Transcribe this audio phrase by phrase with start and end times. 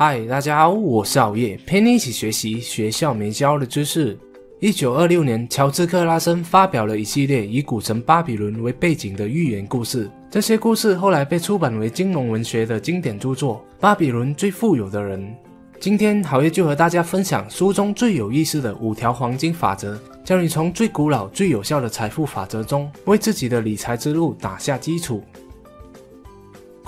[0.00, 4.16] 嗨，大家好，我是熬夜，陪你一起学习学校没教的知识。
[4.60, 15.20] 一九二六年，乔治克拉森发表了一系列以古城巴比伦为背景的寓言故事，这些故事后来被出版为金融文学的经典著作《巴比伦最富有的人》。
[15.80, 25.24] 今天，好夜就和大家分享书中最有意思的五条黄金法则，教你从最古老、最有效的财富法则中，为自己的理财之路打下基础。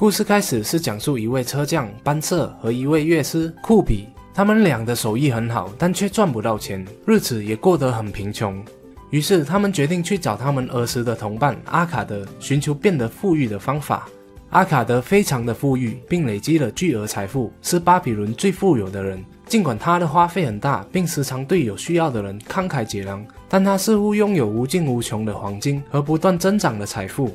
[0.00, 8.64] 故事开始是讲述一位车匠班瑟和一位乐师库比，他们俩的手艺很好，但却赚不到钱，日子也过得很贫穷。
[9.10, 14.08] 于是他们决定去找他们儿时的同伴阿卡德，寻求变得富裕的方法。
[14.48, 19.22] 阿卡德非常的富裕，并累积了巨额财富，是巴比伦最富有的人。
[19.44, 27.30] 尽管他的花费很大，并时常对有需要的人慷慨解囊，但他似乎拥有无尽无穷的黄金和不断增长的财富。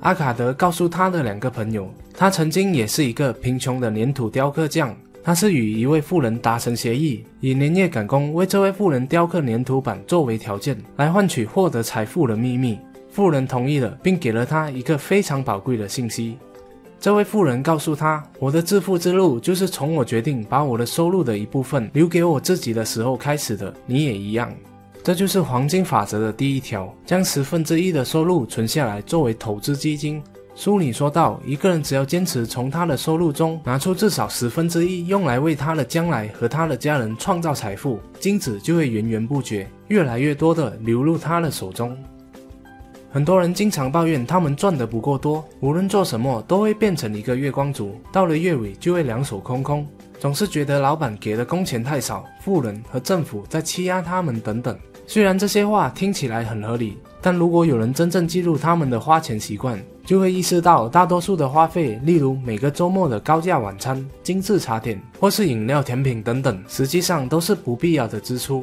[0.00, 4.94] 阿卡德告诉他的两个朋友，他曾经也是一个贫穷的粘土雕刻匠。
[5.24, 12.78] 他是与一位富人达成协议，以连夜赶工为这位富人雕刻粘土板作为条件，来换取获得财富的秘密。
[13.10, 16.38] 富人同意了，并给了他一个非常宝贵的信息。
[17.00, 23.74] 这位富人告诉他：“我的致富之路就是从我决定把我的收入的一部分留给我自己的时候开始的。
[23.84, 24.50] 你也一样。”
[25.08, 30.22] 这就是黄金法则的第一条，将十分之一的收入存下来作为投资基金。
[30.54, 41.96] 书里说到，一个人只要坚持从他的收入中拿出至少十分之一，用来为他的将来和他的家人创造财富，金子就会源源不绝，越来越多的流入他的手中。
[43.10, 49.88] 很多人经常抱怨他们赚的不够多，无论做什么都会变成一个月光族，到了月尾就会两手空空。
[50.18, 54.76] 总是觉得老板给的工钱太少，富人和政府在欺压他们等等。
[55.10, 68.62] 虽然这些话听起来很合理，但如果有人真正记录他们的花钱习惯，就会意识到大多数的花费，例如每个周末的高价晚餐、精致茶点或是饮料、甜品等等，实际上都是不必要的支出。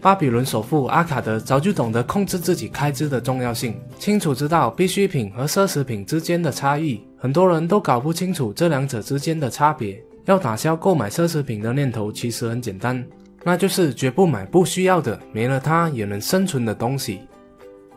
[0.00, 7.02] 巴比伦首富阿卡德早就懂得控制自己开支的重要性，清楚知道必需品和奢侈品之间的差异。
[7.18, 10.02] 很多人都搞不清楚这两者之间的差别。
[10.24, 13.04] 要打消购买奢侈品的念头，其实很简单。
[13.46, 17.20] 那就是绝不买不需要的、没了它也能生存的东西。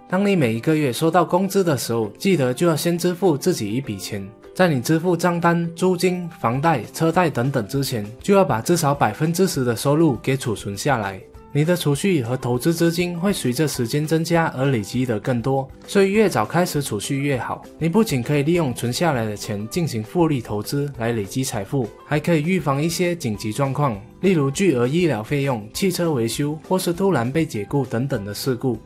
[0.08, 4.30] 当你每一个月收到工资的时候，记得就要先支付自己一笔钱。
[4.54, 11.20] 在你支付账单、租金、房贷、车贷等等之前，就要把至少百分之十的收入给储存下来。
[11.52, 17.64] 你的储蓄和投资资金会随着时间增加而累积的更多，所以越早开始储蓄越好。
[17.80, 28.78] 你不仅可以利用存下来的钱进行复利投资来累积财富，还可以预防一些紧急状况，例如巨额医疗费用、汽车维修或是突然被解雇等等的事故。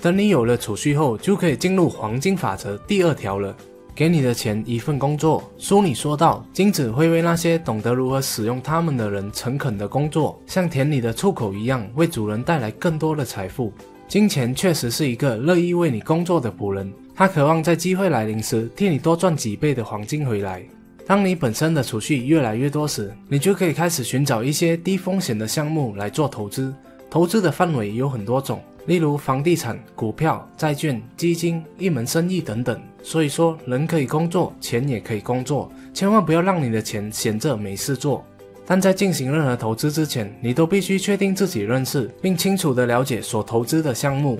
[0.00, 3.54] 等你有了储蓄后，就可以进入黄金法则第二条了。
[3.94, 5.42] 给你的钱一份工作。
[5.56, 13.72] 书里说到，金子会为那些懂得如何使用它们的人诚恳的工作，像田里的出口一样，为主人带来更多的财富。
[14.08, 20.62] 金钱确实是一个乐意为你工作的仆人，他渴望在机会来临时替你多赚几倍的黄金回来。
[21.06, 26.74] 当你本身的储蓄越来越多时，你就可以开始寻找一些低风险的项目来做投资。
[27.10, 28.60] 投资的范围有很多种。
[28.86, 32.80] 例如房地产、股票、债券、基金、一门生意等等。
[33.02, 38.24] 所以说，人可以工作，钱也可以工作，千万不要让你的钱闲着没事做。
[38.66, 44.38] 但在进行任何投资之前，你都必须确定自己认识并清楚地了解所投资的项目。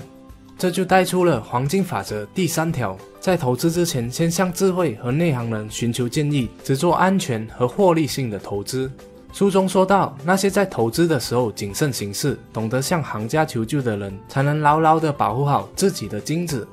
[0.56, 8.90] 这就带出了黄金法则第三条：在投资之前，先向智慧和内行人寻求建议，只做安全和获利性的投资。
[9.34, 16.64] 书中说到，那些在投资的时候谨慎行事、懂得向行家求救的人，才能牢牢地保护好自己的金子。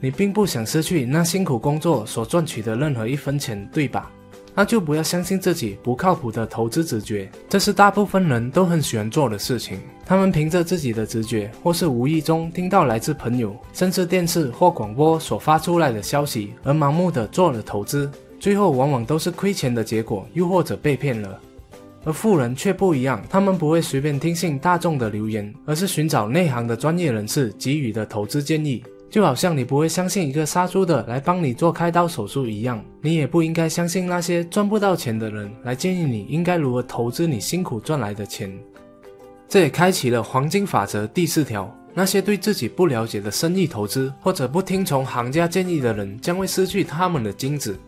[0.00, 4.10] 你并不想失去那辛苦工作所赚取的任何一分钱，对吧？
[4.54, 9.78] 那就不要相信自己不靠谱的投资直觉，这是大部分人都很喜欢做的事情。
[10.06, 18.10] 他们凭着自己的直觉，或是无意中听到来自朋友，甚至电视或广播所发出来的消息，而盲目的做了投资，
[18.40, 21.38] 最后往往都是亏钱的结果，又或者被骗了。
[22.08, 28.82] 而富人却不一样，他们不会随便听信大众的流言，而是寻找内行的专业人士给予的投资建议。
[29.10, 38.50] 就好像你不会相信一个杀猪的来帮你做开刀手术一样，你也不应该相信那些赚不到钱的人来建议你应该如何投资你辛苦赚来的钱。
[39.46, 47.78] 这也开启了黄金法则第四条：那些对自己不了解的生意投资或者不听从行家建议的人，将会失去他们的金子。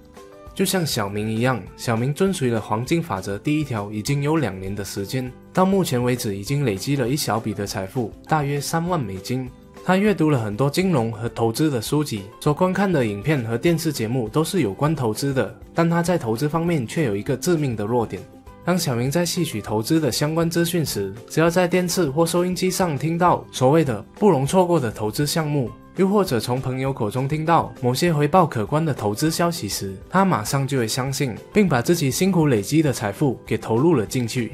[0.55, 9.49] 就像小明一样，小明遵循了黄金法则第一条已经有两年的时间，到目前为止已经累积了一小笔的财富，大约三万美金。
[9.83, 18.23] 他阅读了很多金融和投资的书籍，所观看的影片和电视节目都是有关投资的，但他在投资方面却有一个致命的弱点，
[18.63, 25.71] 当小明在吸取投资的相关资讯时，只要在电视或收音机上听到所谓的不容错过的投资项目，
[26.01, 34.53] 又或者从朋友口中听到某些回报可观的投资消息时，他马上就会相信，并把自己辛苦累积的财富给投入了进去。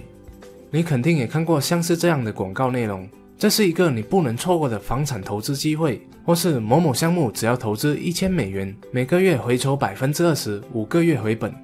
[0.72, 3.08] 你肯定也看过像是这样的广告内容：
[3.38, 11.54] 这是一个你不能错过的房产投资机会，或是某某项目只要投资一千美元，每个月回酬百分之二十，五个月回本。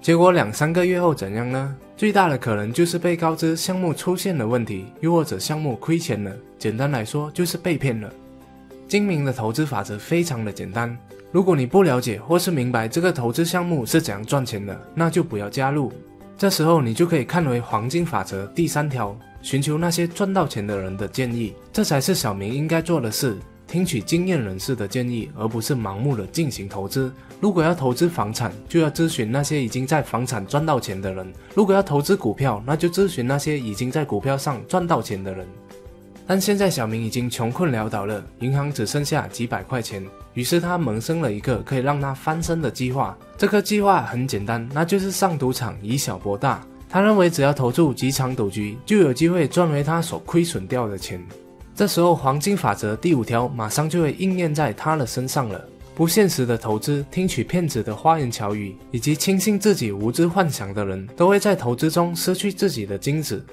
[0.00, 1.74] 结果两三个月后怎样呢？
[1.96, 6.30] 最大的可能就是被告知项目出现了问题，又或者项目亏钱了。
[6.56, 8.08] 简单来说，就是被骗了。
[8.86, 10.96] 精明的投资法则非常的简单，
[11.32, 15.92] 如果你不了解或是明白这个投资项目是怎样赚钱的，那就不要加入。
[16.36, 23.36] 这时候你就可以看为黄金法则第三条：寻求那些赚到钱的人的建议，这才是小明应该做的事。
[23.66, 27.10] 听取经验人士的建议，而不是盲目的进行投资。
[27.40, 35.46] 如果要投资房产，就要咨询那些已经在房产赚到钱的人；如果要投资股票，那就咨询那些已经在股票上赚到钱的人。
[36.26, 43.16] 但现在小明已经穷困潦倒了，银行只剩下几百块钱，于是他萌生了一个可以让他翻身的计划。
[43.36, 46.64] 这个计划很简单，那就是上赌场以小博大。
[46.88, 51.20] 他认为只要投注几场赌局，就有机会赚回他所亏损掉的钱。
[51.74, 55.62] 这时候，黄金法则第五条马上就会应验在他的身上了。
[55.94, 63.44] 不现实的投资、听取骗子的花言巧语，以及轻信自己无知幻想的人，都会在投资中失去自己的金子。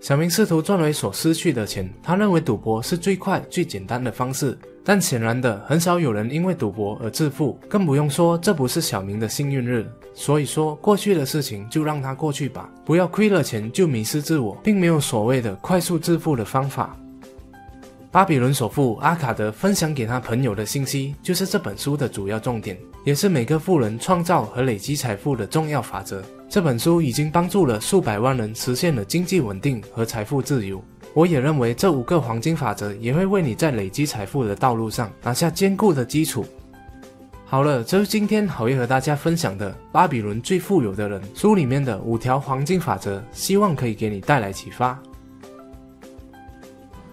[0.00, 4.56] 小明试图赚回所失去的钱，他认为赌博是最快、最简单的方式。
[4.84, 9.86] 但显然的，很少有人因为赌博而致富，更不用说这不是小明的幸运日。
[10.14, 16.96] 所以说，过去的事情就让它过去吧，不要亏了钱就迷失自我，并没有所谓的快速致富的方法。
[18.10, 26.22] 巴比伦首富阿卡德分享给他朋友的信息，就是这本书的主要重点，也是每个富人创造和累积财富的重要法则。
[26.46, 30.78] 这本书已经帮助了数百万人实现了经济稳定和财富自由。
[31.14, 36.44] 我也认为这五个黄金法则也会为你在累积财富的道路上拿下坚固的基础。
[37.46, 44.98] 好了，这是今天好业和大家分享的《巴比伦最富有的人》书里面的五条黄金法则，希望可以给你带来启发。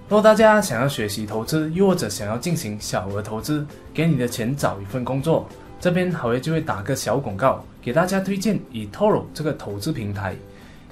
[0.09, 5.47] 若大家想要学习投资，又或者想要进行小额投资，给你的钱找一份工作，
[5.79, 10.35] 这边好爷就会打个小广告，给大家推荐 eToro 这个投资平台，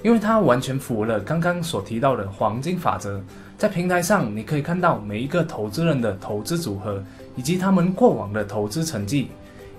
[0.02, 3.20] 因为它完全符合了刚刚所提到的黄金法则。
[3.56, 7.02] 在平台上，你可以看到每一个投资人的投资组合，
[7.36, 9.28] 以及他们过往的投资成绩，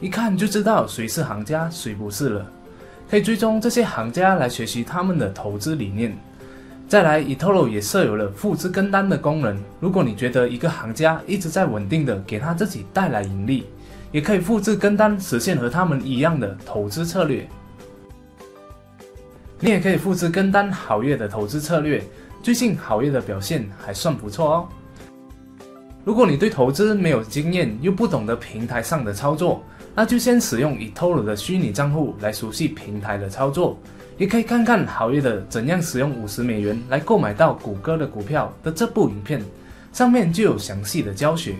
[0.01, 2.45] 一看就知道谁是行家，谁不是了。
[3.09, 6.17] 可以追踪这些行家来学习他们的投资理念。
[6.87, 9.57] 再来，eToro 也设有了复制跟单的功能。
[9.79, 13.65] 如果你觉得一个行家一直在稳定的给他自己带来盈利，
[14.15, 17.45] 也可以复制跟单，实现和他们一样的投资策略。
[19.59, 22.01] 你也可以复制跟单好业的投资策略。
[22.41, 24.69] 最近好业的表现还算不错哦。
[26.05, 29.61] 如果你对投资没有经验，又不懂得平台上的操作，
[29.93, 33.77] 那就先使用 eToro 的虚拟账户来熟悉平台的操作。
[34.17, 39.41] 也可以看看好业的怎样使用五十美元来购买到谷歌的股票的这部影片，
[39.91, 41.53] 上面就有详细的教学。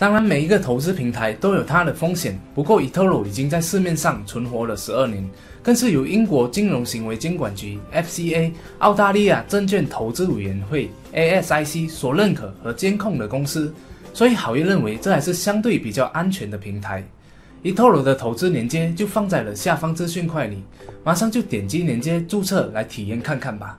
[0.00, 5.22] 当然，每一个投资平台都有它的风险，不过 eToro 已经在市面上存活了十二年，
[5.62, 13.74] 更是由英国金融行为监管局 FCA、澳大利亚证券投资委员会 ASIC 所认可和监控的公司，
[14.14, 17.04] 所以好业认为这还是相对比较安全的平台。
[17.62, 20.64] eToro 的投资链接就放在了下方资讯块里，
[21.04, 23.76] 马上就点击链接注册来体验看看吧。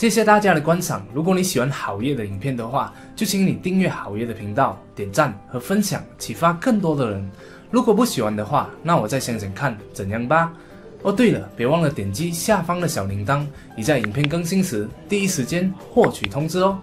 [0.00, 7.30] 谢谢大家的观赏，如果你喜欢好业的影片的话，就请你订阅好业的频道、点赞和分享，启发更多的人。
[7.70, 10.54] 如果不喜欢的话，那我再想想看怎样吧。
[11.02, 13.44] 哦，对了，别忘了点击下方的小铃铛，
[13.76, 16.78] 你在影片更新时第一时间获取通知哦。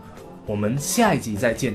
[0.45, 1.73] 我们下一集再见。